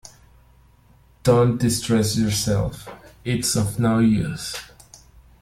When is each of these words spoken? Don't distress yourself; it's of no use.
Don't 1.21 1.59
distress 1.59 2.17
yourself; 2.17 2.89
it's 3.23 3.55
of 3.55 3.77
no 3.79 3.99
use. 3.99 4.55